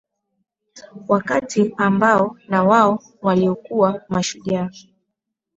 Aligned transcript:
Wakati 1.07 1.73
ambao 1.77 2.37
na 2.47 2.63
wao 2.63 3.03
walikuwa 3.21 4.01
mashujaa 4.09 4.69